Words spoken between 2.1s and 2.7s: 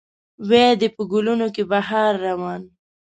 روان